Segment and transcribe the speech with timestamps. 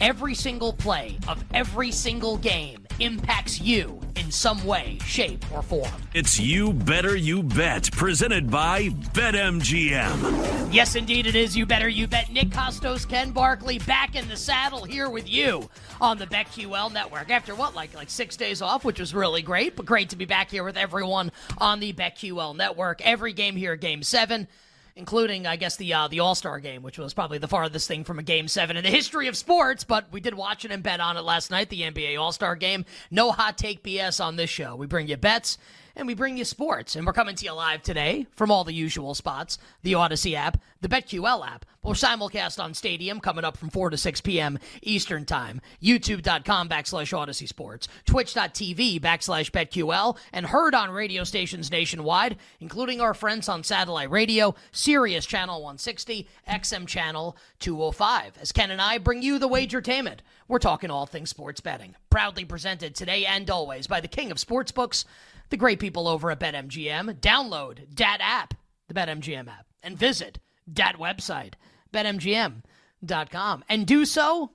[0.00, 5.92] Every single play of every single game impacts you in some way, shape, or form.
[6.14, 10.72] It's You Better You Bet, presented by BetMGM.
[10.72, 11.54] Yes, indeed, it is.
[11.54, 12.32] You Better You Bet.
[12.32, 15.68] Nick Kostos, Ken Barkley, back in the saddle here with you
[16.00, 17.30] on the BetQL network.
[17.30, 20.24] After what, like like six days off, which was really great, but great to be
[20.24, 23.02] back here with everyone on the BetQL network.
[23.02, 24.48] Every game here, Game Seven
[24.96, 28.04] including I guess the uh, the All Star game, which was probably the farthest thing
[28.04, 29.84] from a Game Seven in the history of sports.
[29.84, 32.56] But we did watch it and bet on it last night, the NBA All Star
[32.56, 32.84] game.
[33.10, 34.76] No hot take BS on this show.
[34.76, 35.58] We bring you bets
[36.00, 36.96] and we bring you sports.
[36.96, 40.58] And we're coming to you live today from all the usual spots the Odyssey app,
[40.80, 41.66] the BetQL app.
[41.82, 44.58] We're simulcast on Stadium coming up from 4 to 6 p.m.
[44.82, 45.60] Eastern Time.
[45.82, 47.86] YouTube.com backslash Audacy Sports.
[48.06, 50.16] Twitch.tv backslash BetQL.
[50.32, 56.26] And heard on radio stations nationwide, including our friends on satellite radio, Sirius Channel 160,
[56.48, 58.38] XM Channel 205.
[58.40, 61.94] As Ken and I bring you the wagertainment, we're talking all things sports betting.
[62.08, 65.04] Proudly presented today and always by the king of sportsbooks,
[65.50, 67.20] the great people over at BetMGM.
[67.20, 68.54] Download that app,
[68.88, 71.54] the BetMGM app, and visit that website,
[71.92, 74.52] betmgm.com, and do so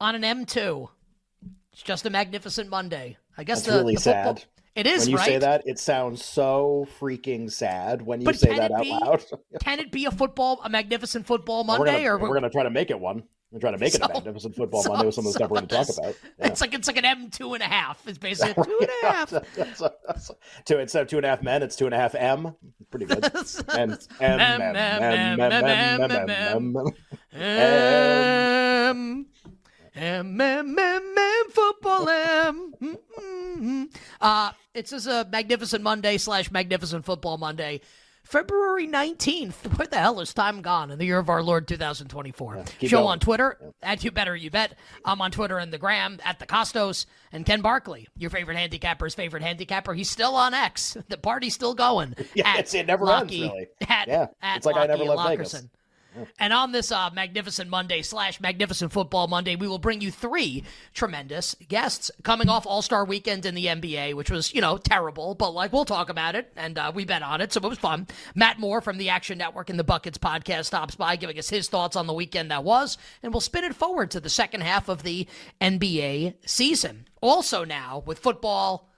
[0.00, 0.88] on an M2.
[1.72, 3.16] It's just a magnificent Monday.
[3.36, 4.44] I guess That's the, really the football- sad.
[4.76, 5.26] It is when you right.
[5.26, 8.90] say that, it sounds so freaking sad when you But say that out be?
[8.90, 9.24] loud.
[9.60, 12.64] Can it be a football, a magnificent football we're Monday, gonna, or we're gonna try
[12.64, 13.22] to make it one.
[13.54, 15.38] We're trying to make it So- a magnificent football so- Monday with some of the
[15.38, 16.16] stuff we're going to talk about.
[16.40, 16.46] Yeah.
[16.48, 18.02] It's like it's like an M two and a half.
[18.08, 19.30] It's basically a two and a half.
[20.64, 22.56] two instead of two and a half men, it's two and a half M.
[22.90, 23.24] Pretty good.
[23.74, 26.90] And M M, M M, M M, M M, M M, M
[27.40, 29.26] M
[29.94, 32.74] M M M M M football M.
[32.82, 33.96] Mm, mm, mm.
[34.20, 37.80] Uh, it's just uh, a magnificent Monday slash magnificent football Monday.
[38.24, 39.78] February 19th.
[39.78, 42.64] Where the hell is time gone in the year of our Lord 2024?
[42.78, 43.08] keep Show going.
[43.08, 44.74] on Twitter at You Better You Bet.
[45.04, 49.14] I'm on Twitter and the Gram at the Kostos and Ken Barkley, your favorite handicapper's
[49.14, 49.94] favorite handicapper.
[49.94, 50.96] He's still on X.
[51.08, 52.14] The party's still going.
[52.34, 53.66] Yeah, At it's- it never ends, Lockie- really.
[53.88, 55.62] At, Yeah, at it's like I never left Vegas.
[56.38, 60.64] And on this uh, magnificent Monday slash magnificent football Monday, we will bring you three
[60.92, 65.34] tremendous guests coming off All Star Weekend in the NBA, which was you know terrible,
[65.34, 67.78] but like we'll talk about it and uh, we bet on it, so it was
[67.78, 68.06] fun.
[68.34, 71.68] Matt Moore from the Action Network and the Buckets podcast stops by, giving us his
[71.68, 74.88] thoughts on the weekend that was, and we'll spin it forward to the second half
[74.88, 75.26] of the
[75.60, 77.06] NBA season.
[77.20, 78.90] Also now with football.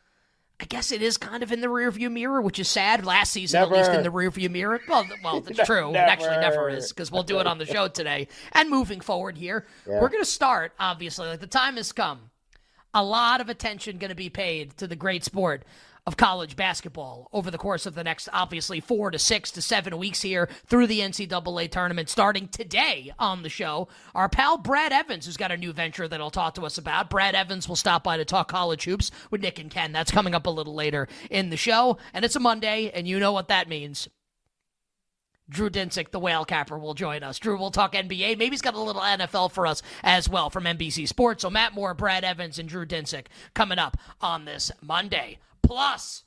[0.58, 3.04] I guess it is kind of in the rearview mirror, which is sad.
[3.04, 4.18] Last season, at least in the Never.
[4.30, 4.80] rearview mirror.
[4.88, 5.90] Well, well, that's true.
[5.90, 6.68] It actually never Never.
[6.70, 8.28] is because we'll do it on the show today.
[8.52, 10.72] And moving forward here, we're going to start.
[10.80, 12.30] Obviously, like the time has come.
[12.94, 15.64] A lot of attention going to be paid to the great sport
[16.06, 19.98] of college basketball over the course of the next, obviously, four to six to seven
[19.98, 23.88] weeks here through the NCAA tournament, starting today on the show.
[24.14, 27.10] Our pal Brad Evans, who's got a new venture that he'll talk to us about.
[27.10, 29.90] Brad Evans will stop by to talk college hoops with Nick and Ken.
[29.92, 31.98] That's coming up a little later in the show.
[32.14, 34.08] And it's a Monday, and you know what that means.
[35.48, 37.38] Drew Dinsick, the whale capper, will join us.
[37.38, 38.36] Drew will talk NBA.
[38.36, 41.42] Maybe he's got a little NFL for us as well from NBC Sports.
[41.42, 45.38] So Matt Moore, Brad Evans, and Drew Dinsick coming up on this Monday.
[45.66, 46.24] Plus,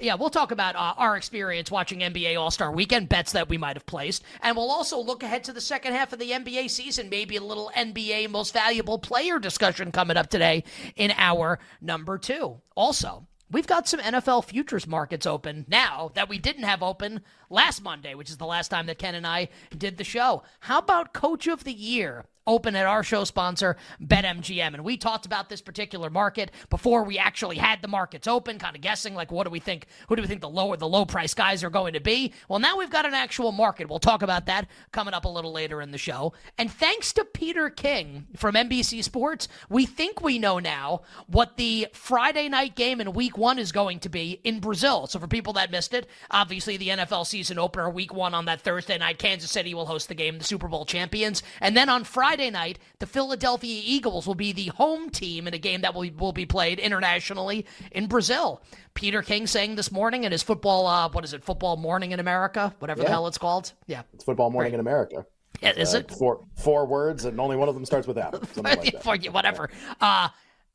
[0.00, 3.56] yeah, we'll talk about uh, our experience watching NBA All Star Weekend, bets that we
[3.58, 6.70] might have placed, and we'll also look ahead to the second half of the NBA
[6.70, 7.08] season.
[7.08, 10.64] Maybe a little NBA Most Valuable Player discussion coming up today
[10.96, 12.60] in our number two.
[12.76, 17.20] Also, We've got some NFL futures markets open now that we didn't have open
[17.50, 20.42] last Monday, which is the last time that Ken and I did the show.
[20.60, 22.24] How about Coach of the Year?
[22.44, 24.74] Open at our show sponsor, BetMGM.
[24.74, 28.74] And we talked about this particular market before we actually had the markets open, kind
[28.74, 31.04] of guessing like what do we think, who do we think the lower the low
[31.04, 32.32] price guys are going to be?
[32.48, 33.88] Well, now we've got an actual market.
[33.88, 36.32] We'll talk about that coming up a little later in the show.
[36.58, 41.86] And thanks to Peter King from NBC Sports, we think we know now what the
[41.92, 45.06] Friday night game in week one is going to be in Brazil.
[45.06, 48.62] So for people that missed it, obviously the NFL season opener week one on that
[48.62, 51.44] Thursday night, Kansas City will host the game, the Super Bowl champions.
[51.60, 55.58] And then on Friday night, the Philadelphia Eagles will be the home team in a
[55.58, 58.62] game that will, will be played internationally in Brazil.
[58.94, 62.20] Peter King saying this morning in his football, uh, what is it, Football Morning in
[62.20, 63.72] America, whatever the hell it's called.
[63.86, 64.02] Yeah.
[64.14, 65.24] It's football morning in America.
[65.60, 66.10] Yeah, is Uh, it?
[66.10, 68.32] four four words and only one of them starts with M.
[68.56, 69.02] Like that.
[69.04, 69.70] For you, whatever.
[70.00, 70.28] Uh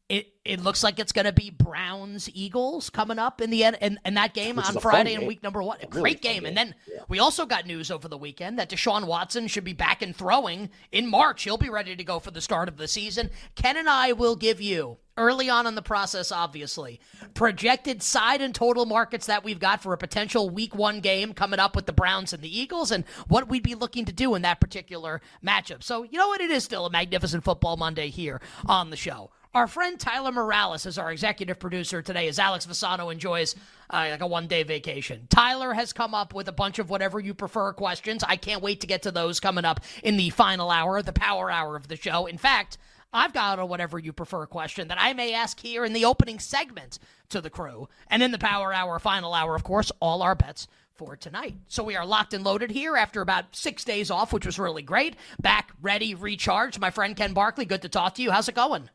[0.09, 3.77] it it looks like it's going to be Browns Eagles coming up in the end
[3.81, 5.77] in, in that game Which on Friday in week number one.
[5.77, 6.45] A really great fun game.
[6.45, 6.73] And game.
[6.89, 10.15] then we also got news over the weekend that Deshaun Watson should be back and
[10.15, 11.43] throwing in March.
[11.43, 13.29] He'll be ready to go for the start of the season.
[13.55, 17.01] Ken and I will give you early on in the process, obviously.
[17.33, 21.59] Projected side and total markets that we've got for a potential week one game coming
[21.59, 24.43] up with the Browns and the Eagles and what we'd be looking to do in
[24.43, 25.83] that particular matchup.
[25.83, 26.39] So, you know what?
[26.39, 29.31] It is still a magnificent football Monday here on the show.
[29.53, 33.55] Our friend Tyler Morales is our executive producer today as Alex Vasano enjoys
[33.89, 35.25] uh, like a one day vacation.
[35.29, 38.23] Tyler has come up with a bunch of whatever you prefer questions.
[38.23, 41.49] I can't wait to get to those coming up in the final hour, the power
[41.49, 42.25] hour of the show.
[42.25, 42.77] In fact,
[43.13, 46.39] I've got a whatever you prefer question that I may ask here in the opening
[46.39, 46.99] segment
[47.29, 47.87] to the crew.
[48.09, 51.55] And in the power hour, final hour, of course, all our bets for tonight.
[51.67, 54.81] So we are locked and loaded here after about six days off, which was really
[54.81, 55.15] great.
[55.39, 56.81] Back, ready, recharged.
[56.81, 58.31] My friend Ken Barkley, good to talk to you.
[58.31, 58.89] How's it going?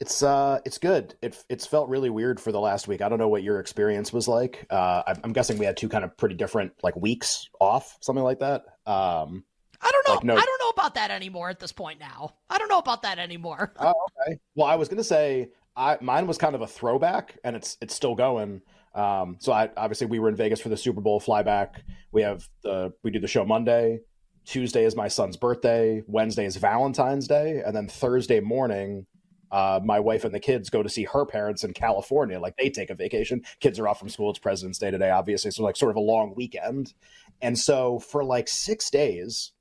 [0.00, 1.14] It's uh, it's good.
[1.22, 3.02] It it's felt really weird for the last week.
[3.02, 4.66] I don't know what your experience was like.
[4.70, 8.40] Uh, I'm guessing we had two kind of pretty different like weeks off, something like
[8.40, 8.62] that.
[8.86, 9.44] Um,
[9.80, 10.14] I don't know.
[10.14, 10.34] Like no...
[10.34, 12.00] I don't know about that anymore at this point.
[12.00, 13.72] Now, I don't know about that anymore.
[13.78, 13.94] oh,
[14.26, 14.38] okay.
[14.54, 17.94] Well, I was gonna say I mine was kind of a throwback, and it's it's
[17.94, 18.62] still going.
[18.94, 21.82] Um, so I obviously we were in Vegas for the Super Bowl flyback.
[22.12, 24.00] We have the we do the show Monday.
[24.44, 26.02] Tuesday is my son's birthday.
[26.06, 29.06] Wednesday is Valentine's Day, and then Thursday morning,
[29.52, 32.40] uh, my wife and the kids go to see her parents in California.
[32.40, 33.42] Like they take a vacation.
[33.60, 34.30] Kids are off from school.
[34.30, 35.50] It's President's Day today, obviously.
[35.50, 36.94] So like sort of a long weekend.
[37.42, 39.52] And so for like six days,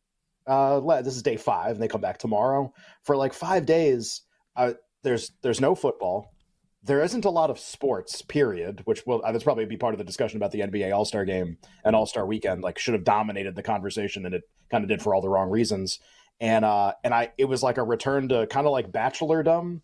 [0.48, 2.74] uh, this is day five, and they come back tomorrow.
[3.04, 4.22] For like five days,
[4.56, 4.74] uh,
[5.04, 6.34] there's there's no football.
[6.84, 8.82] There isn't a lot of sports, period.
[8.86, 11.26] Which will uh, that's probably be part of the discussion about the NBA All Star
[11.26, 12.64] Game and All Star Weekend.
[12.64, 15.50] Like should have dominated the conversation, and it kind of did for all the wrong
[15.50, 16.00] reasons.
[16.42, 19.82] And uh, and I it was like a return to kind of like bachelordom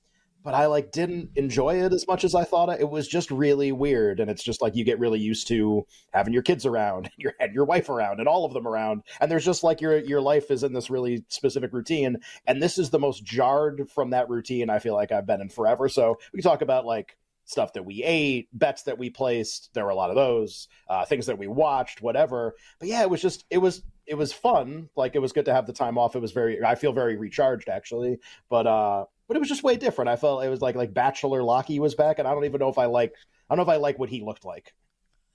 [0.47, 2.69] but I like didn't enjoy it as much as I thought.
[2.79, 6.31] It was just really weird, and it's just like you get really used to having
[6.31, 9.43] your kids around, your and your wife around, and all of them around, and there's
[9.43, 12.15] just like your your life is in this really specific routine,
[12.45, 15.49] and this is the most jarred from that routine I feel like I've been in
[15.49, 15.89] forever.
[15.89, 19.73] So we talk about like stuff that we ate, bets that we placed.
[19.73, 22.55] There were a lot of those uh, things that we watched, whatever.
[22.79, 24.89] But yeah, it was just it was it was fun.
[24.95, 26.15] Like it was good to have the time off.
[26.15, 28.19] It was very I feel very recharged actually.
[28.49, 30.09] But uh but it was just way different.
[30.09, 32.69] I felt it was like like Bachelor Lockie was back, and I don't even know
[32.69, 33.13] if I like
[33.49, 34.73] I don't know if I like what he looked like.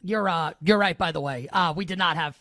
[0.05, 1.49] You're uh you're right by the way.
[1.53, 2.41] Uh we did not have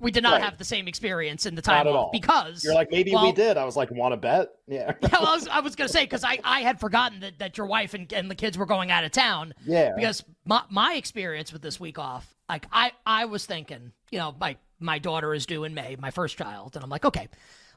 [0.00, 0.42] we did not right.
[0.42, 3.56] have the same experience in the time off because you're like maybe well, we did.
[3.56, 4.50] I was like want to bet?
[4.68, 4.92] Yeah.
[5.02, 7.38] yeah well, I was, I was going to say cuz I I had forgotten that,
[7.38, 9.54] that your wife and, and the kids were going out of town.
[9.64, 9.92] Yeah.
[9.96, 14.34] Because my my experience with this week off, like I I was thinking, you know,
[14.38, 17.28] my my daughter is due in May, my first child, and I'm like, okay,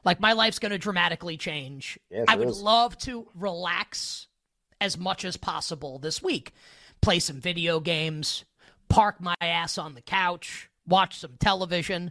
[0.04, 1.98] like my life's going to dramatically change.
[2.10, 2.60] Yes, I would is.
[2.60, 4.26] love to relax
[4.80, 6.52] as much as possible this week.
[7.00, 8.44] Play some video games,
[8.88, 12.10] park my ass on the couch, watch some television.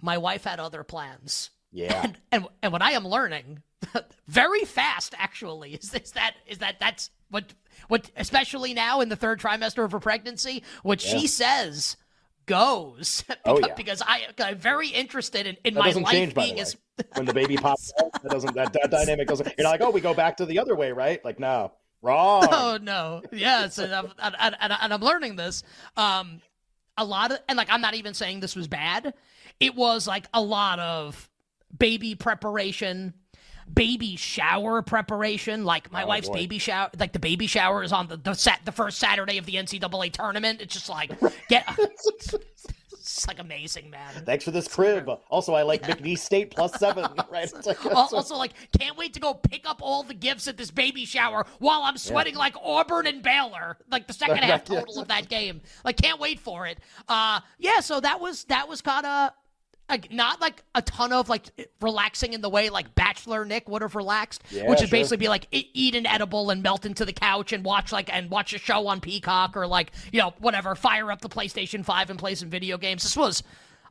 [0.00, 1.50] My wife had other plans.
[1.72, 2.02] Yeah.
[2.04, 3.62] And and, and what I am learning
[4.28, 7.54] very fast actually is, is that is that that's what
[7.88, 11.18] what especially now in the third trimester of her pregnancy, what yeah.
[11.18, 11.96] she says
[12.46, 13.74] goes because, oh, yeah.
[13.74, 16.76] because I, I'm very interested in, in that my doesn't life change, being as
[17.14, 20.00] when the baby pops out, that doesn't that, that dynamic doesn't you're like, oh, we
[20.00, 21.24] go back to the other way, right?
[21.24, 21.72] Like, no.
[22.02, 22.48] Wrong.
[22.50, 23.22] Oh no.
[23.32, 25.62] Yes, and I'm, and, and, and I'm learning this.
[25.96, 26.42] Um
[26.98, 29.14] a lot of and like I'm not even saying this was bad.
[29.58, 31.30] It was like a lot of
[31.76, 33.14] baby preparation,
[33.72, 35.64] baby shower preparation.
[35.64, 36.34] Like my oh, wife's boy.
[36.34, 39.46] baby shower, like the baby shower is on the the set the first Saturday of
[39.46, 40.60] the NCAA tournament.
[40.60, 41.12] It's just like
[41.48, 41.66] get.
[43.02, 44.12] it's like amazing, man.
[44.24, 45.10] Thanks for this crib.
[45.28, 45.82] Also, I like.
[45.82, 47.04] McNeese State plus seven.
[47.30, 47.50] Right.
[47.66, 51.06] Like, also, like, can't wait to go pick up all the gifts at this baby
[51.06, 52.40] shower while I'm sweating yeah.
[52.40, 55.62] like Auburn and Baylor, like the second half total of that game.
[55.82, 56.78] Like, can't wait for it.
[57.08, 57.80] Uh, yeah.
[57.80, 59.30] So that was that was kind of
[59.88, 63.82] like not like a ton of like relaxing in the way like Bachelor Nick would
[63.82, 64.98] have relaxed, yeah, which would sure.
[64.98, 68.30] basically be like eat an edible and melt into the couch and watch like and
[68.30, 72.10] watch a show on Peacock or like you know whatever, fire up the PlayStation Five
[72.10, 73.02] and play some video games.
[73.02, 73.42] This was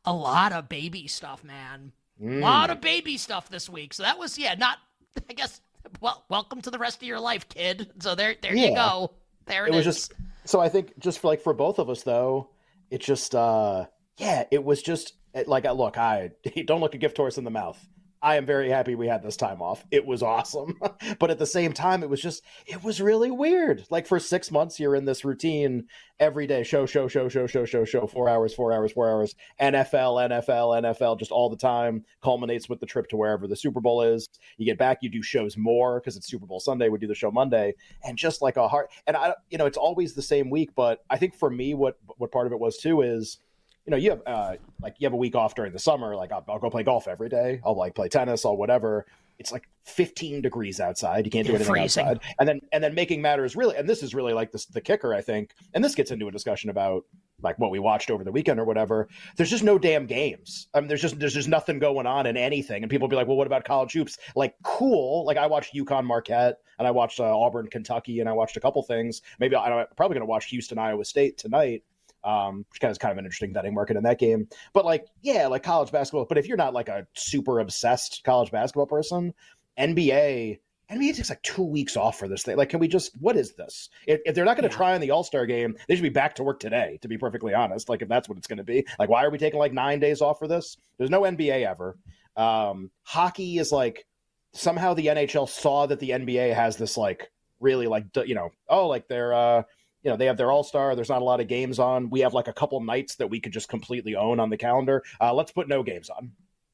[0.05, 1.91] a lot of baby stuff, man.
[2.21, 2.37] Mm.
[2.37, 3.93] A lot of baby stuff this week.
[3.93, 4.77] So that was yeah, not
[5.29, 5.61] I guess.
[5.99, 7.91] Well, welcome to the rest of your life, kid.
[7.99, 8.69] So there, there yeah.
[8.69, 9.11] you go.
[9.45, 9.95] There it, it was is.
[9.95, 10.13] just
[10.45, 12.49] so I think just for like for both of us though,
[12.89, 13.85] it just uh
[14.21, 15.13] yeah, it was just
[15.47, 16.29] like look i
[16.65, 17.87] don't look a gift horse in the mouth.
[18.23, 19.83] I am very happy we had this time off.
[19.89, 20.79] It was awesome.
[21.19, 23.85] But at the same time it was just it was really weird.
[23.89, 25.87] Like for six months you're in this routine
[26.19, 29.33] every day show show show show show show show four hours four hours four hours.
[29.59, 33.81] Nfl nfl nfl just all the time culminates with the trip to wherever the super
[33.81, 34.27] bowl is.
[34.57, 37.15] You get back you do shows more because it's super bowl sunday we do the
[37.15, 37.73] show monday.
[38.03, 40.99] And just like a heart and i you know it's always the same week but
[41.09, 43.39] i think for me what what part of it was too is
[43.85, 46.15] you know, you have uh, like you have a week off during the summer.
[46.15, 47.61] Like I'll, I'll, go play golf every day.
[47.65, 49.05] I'll like play tennis, or whatever.
[49.39, 51.25] it's like 15 degrees outside.
[51.25, 52.05] You can't do anything freezing.
[52.05, 52.21] outside.
[52.39, 55.13] And then and then making matters really, and this is really like this, the kicker,
[55.13, 55.55] I think.
[55.73, 57.05] And this gets into a discussion about
[57.41, 59.07] like what we watched over the weekend or whatever.
[59.35, 60.67] There's just no damn games.
[60.73, 62.83] I mean, there's just there's just nothing going on in anything.
[62.83, 64.17] And people be like, well, what about college hoops?
[64.35, 65.25] Like, cool.
[65.25, 68.59] Like I watched UConn Marquette and I watched uh, Auburn Kentucky and I watched a
[68.59, 69.21] couple things.
[69.39, 71.83] Maybe I, I'm probably going to watch Houston Iowa State tonight.
[72.23, 74.47] Um, which kind of is kind of an interesting betting market in that game.
[74.73, 76.25] But like, yeah, like college basketball.
[76.29, 79.33] But if you're not like a super obsessed college basketball person,
[79.79, 80.59] NBA
[80.91, 82.57] NBA takes like two weeks off for this thing.
[82.57, 83.13] Like, can we just?
[83.21, 83.87] What is this?
[84.07, 84.77] If, if they're not going to Yeah.
[84.77, 86.99] try in the All Star game, they should be back to work today.
[87.01, 89.29] To be perfectly honest, like if that's what it's going to be, like why are
[89.31, 90.77] we taking like nine days off for this?
[90.97, 91.97] There's no NBA ever.
[92.35, 94.05] Um, hockey is like
[94.53, 98.87] somehow the NHL saw that the NBA has this like really like you know oh
[98.87, 99.63] like they're uh
[100.03, 100.95] you know they have their All Star.
[100.95, 102.09] There's not a lot of games on.
[102.09, 105.03] We have like a couple nights that we could just completely own on the calendar.
[105.19, 106.31] Uh, let's put no games on.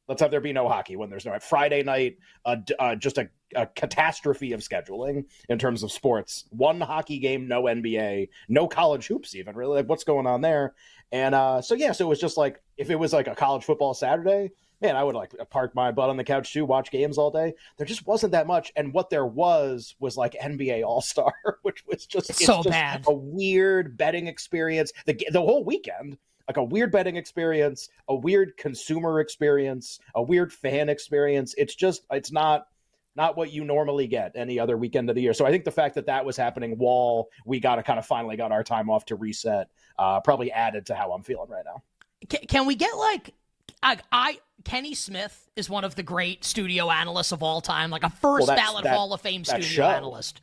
[0.08, 2.18] Let's have there be no hockey when there's no Friday night.
[2.46, 6.46] Uh, uh, just a, a catastrophe of scheduling in terms of sports.
[6.50, 9.78] One hockey game, no NBA, no college hoops, even really.
[9.78, 10.76] Like what's going on there?
[11.12, 13.66] And uh, so yeah, so it was just like if it was like a college
[13.66, 17.18] football Saturday, man, I would like park my butt on the couch too, watch games
[17.18, 17.54] all day.
[17.78, 21.84] There just wasn't that much, and what there was was like NBA All Star, which
[21.88, 23.06] was just It's so just bad.
[23.08, 24.92] a weird betting experience.
[25.06, 26.18] The the whole weekend,
[26.48, 31.54] like a weird betting experience, a weird consumer experience, a weird fan experience.
[31.58, 32.68] It's just it's not
[33.16, 35.34] not what you normally get any other weekend of the year.
[35.34, 38.06] So I think the fact that that was happening while we got to kind of
[38.06, 41.66] finally got our time off to reset, uh, probably added to how I'm feeling right
[41.66, 41.82] now.
[42.30, 43.34] Can, can we get like
[43.84, 48.04] I, I Kenny Smith is one of the great studio analysts of all time, like
[48.04, 49.88] a first Well, ballot that- Hall of Fame studio show.
[49.88, 50.42] analyst.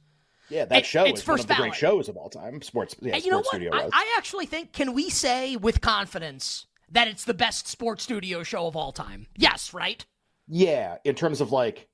[0.50, 1.78] Yeah, that It- show it's is one first of the great ballot.
[1.78, 2.60] shows of all time.
[2.62, 3.46] Sports, yeah, and you know what?
[3.46, 3.70] studio.
[3.74, 3.88] I.
[3.92, 8.66] I actually think can we say with confidence that it's the best sports studio show
[8.66, 9.26] of all time?
[9.36, 10.04] Yes, right?
[10.46, 11.88] Yeah, in terms of like,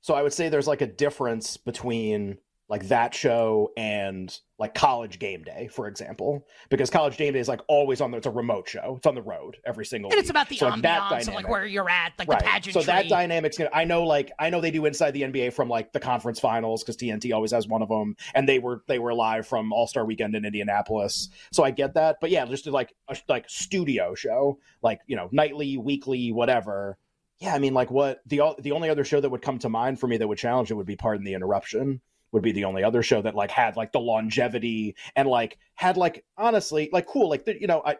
[0.00, 2.38] so I would say there's like a difference between
[2.72, 7.46] like that show and like college game day, for example, because college game day is
[7.46, 8.94] like always on the, it's a remote show.
[8.96, 11.34] It's on the road every single And it's about the So, like, that ambiance of
[11.34, 12.38] like where you're at, like right.
[12.38, 12.80] the pageantry.
[12.80, 13.68] So that dynamic's gonna.
[13.74, 16.82] I know, like, I know they do inside the NBA from like the conference finals
[16.82, 19.86] because TNT always has one of them, and they were they were live from All
[19.86, 21.28] Star Weekend in Indianapolis.
[21.52, 25.28] So I get that, but yeah, just like a like studio show, like you know,
[25.30, 26.96] nightly, weekly, whatever.
[27.38, 30.00] Yeah, I mean, like what the the only other show that would come to mind
[30.00, 32.00] for me that would challenge it would be Pardon the Interruption.
[32.32, 35.96] Would be the only other show that like had like the longevity and like had
[35.96, 37.98] like honestly like cool like the, you know I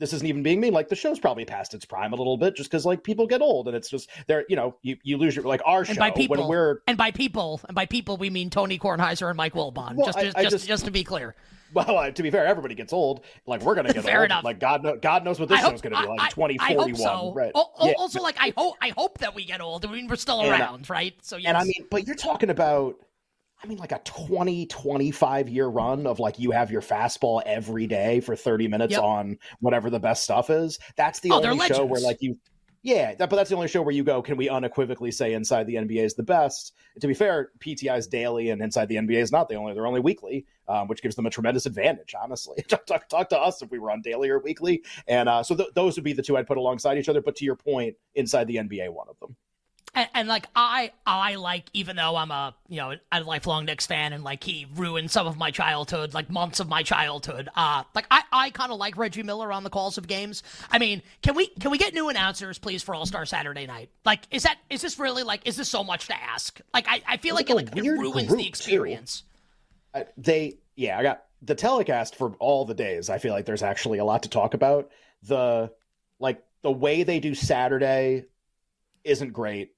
[0.00, 0.72] this isn't even being mean.
[0.72, 3.40] Like the show's probably past its prime a little bit, just because like people get
[3.40, 4.44] old, and it's just there.
[4.48, 6.96] You know, you, you lose your like our show and by people, when we're and
[6.96, 9.94] by people, and by people, we mean Tony Kornheiser and Mike Wilbon.
[9.96, 11.34] Well, just, I- just, I just, just- just to be clear.
[11.74, 11.98] well.
[11.98, 13.24] Uh, to be fair, everybody gets old.
[13.44, 14.26] Like we're gonna get Fair old.
[14.26, 14.44] enough.
[14.44, 16.20] Like God, know, God knows what this hope, show's gonna be like.
[16.20, 17.32] I- Twenty forty one, so.
[17.34, 17.50] right?
[17.56, 17.94] Al- Yeah.
[17.98, 19.84] Also, like I hope, I hope that we get old.
[19.84, 21.14] I mean, we're still And I- around, right?
[21.22, 21.48] So yes.
[21.48, 22.94] And I mean, but you're talking about,
[23.62, 27.86] I mean, like a 20, 25 year run of like you have your fastball every
[27.86, 29.02] day for 30 minutes Yep.
[29.02, 30.78] on whatever the best stuff is.
[30.96, 32.38] That's the Oh, only show where like you,
[32.82, 35.66] yeah, that, but that's the only show where you go, can we unequivocally say Inside
[35.66, 36.72] the NBA is the best?
[37.00, 39.88] To be fair, PTI is daily and Inside the NBA is not the only, they're
[39.88, 42.62] only weekly, um, which gives them a tremendous advantage, honestly.
[42.68, 44.84] talk, talk, talk to us if we were on daily or weekly.
[45.08, 47.20] And uh, so th- those would be the two I'd put alongside each other.
[47.20, 49.36] But to your point, Inside the NBA, one of them.
[49.94, 53.86] And, and like I, I like even though I'm a you know a lifelong Knicks
[53.86, 57.48] fan, and like he ruined some of my childhood, like months of my childhood.
[57.54, 60.42] Uh, like I, I kind of like Reggie Miller on the calls of games.
[60.70, 63.90] I mean, can we can we get new announcers, please, for All Star Saturday Night?
[64.04, 66.60] Like, is that is this really like is this so much to ask?
[66.72, 69.24] Like, I, I feel like, It's it, like like it weird ruins the experience.
[69.94, 73.62] Uh, they yeah i got the telecast for all the days i feel like there's
[73.62, 74.90] actually a lot to talk about
[75.22, 75.72] the
[76.18, 78.24] like the way they do saturday
[79.02, 79.72] isn't great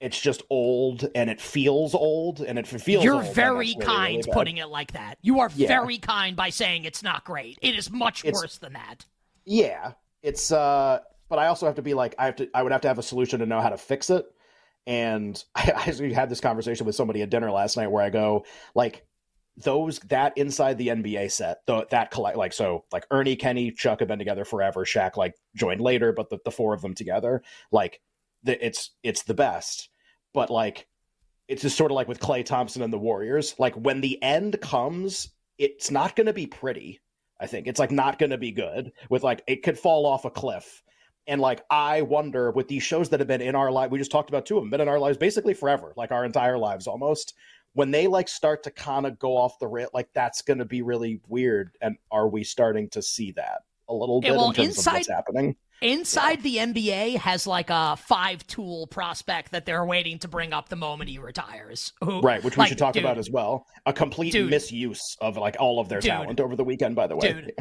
[0.00, 4.16] it's just old and it feels old and it feels You're old, very really, kind
[4.16, 5.16] really putting it like that.
[5.22, 5.68] You are Yeah.
[5.68, 7.58] very kind by saying it's not great.
[7.62, 9.06] It is much It's- worse than that.
[9.44, 10.98] yeah it's uh
[11.28, 12.98] but i also have to be like i have to i would have to have
[12.98, 14.26] a solution to know how to fix it
[14.88, 18.44] and i, I had this conversation with somebody at dinner last night where i go
[18.74, 19.04] like
[19.56, 24.00] those that inside the nba set the, that collect like so like ernie kenny chuck
[24.00, 27.42] have been together forever Shaq like joined later but the, the four of them together
[27.70, 28.00] like
[28.42, 29.88] the, it's it's the best
[30.32, 30.86] but like
[31.48, 34.60] it's just sort of like with Klay Thompson and the warriors like when the end
[34.60, 35.28] comes
[35.58, 37.00] it's not going to be pretty
[37.40, 40.24] I think it's like not going to be good with like it could fall off
[40.24, 40.82] a cliff.
[41.26, 44.10] And like I wonder with these shows that have been in our life, we just
[44.10, 46.86] talked about two of them, been in our lives basically forever, like our entire lives
[46.86, 47.34] almost.
[47.74, 50.64] When they like start to kind of go off the rail, like that's going to
[50.64, 51.72] be really weird.
[51.82, 54.90] And are we starting to see that a little Yeah, bit well, in terms inside-
[54.92, 55.56] of what's happening?
[55.82, 56.64] Inside yeah.
[56.64, 60.76] the NBA has like a five tool prospect that they're waiting to bring up the
[60.76, 61.92] moment he retires.
[62.02, 63.66] Who, right, which we like, should talk dude, about as well.
[63.84, 67.06] A complete dude, misuse of like all of their dude, talent over the weekend, by
[67.06, 67.52] the way.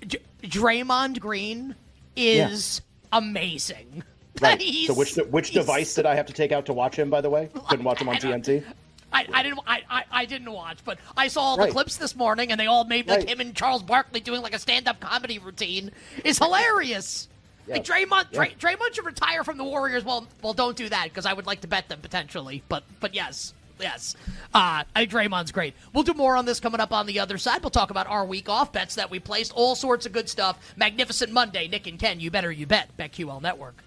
[0.00, 1.74] Dude, Draymond Green
[2.16, 2.80] is
[3.12, 3.18] yeah.
[3.18, 4.02] amazing.
[4.42, 4.60] Right.
[4.88, 7.08] so which which device did I have to take out to watch him?
[7.08, 8.64] By the way, couldn't watch him on TNT.
[9.12, 11.70] I, I didn't I, I, I, didn't watch, but I saw all the right.
[11.70, 13.28] clips this morning, and they all made like right.
[13.28, 15.92] him and Charles Barkley doing like a stand up comedy routine.
[16.24, 17.28] Is hilarious.
[17.66, 17.74] Yeah.
[17.74, 18.46] Like Draymond, yeah.
[18.58, 20.04] Draymond should retire from the Warriors.
[20.04, 22.62] Well, well, don't do that because I would like to bet them potentially.
[22.68, 24.14] But, but yes, yes.
[24.54, 25.74] Uh, I think Draymond's great.
[25.92, 27.62] We'll do more on this coming up on the other side.
[27.62, 30.74] We'll talk about our week off bets that we placed, all sorts of good stuff.
[30.76, 32.20] Magnificent Monday, Nick and Ken.
[32.20, 32.94] You better, you bet.
[32.98, 33.82] BetQL Network.